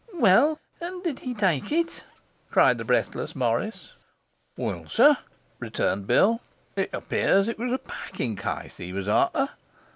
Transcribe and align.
'Well, 0.15 0.59
and 0.81 1.03
did 1.03 1.19
he 1.19 1.35
take 1.35 1.71
it?' 1.71 2.03
cried 2.49 2.79
the 2.79 2.83
breathless 2.83 3.35
Morris. 3.35 3.93
'Well, 4.57 4.87
sir,' 4.89 5.17
returned 5.59 6.07
Bill, 6.07 6.41
'it 6.75 6.89
appears 6.91 7.47
it 7.47 7.59
was 7.59 7.71
a 7.71 7.77
packing 7.77 8.35
case 8.35 8.77
he 8.77 8.93
was 8.93 9.07
after. 9.07 9.49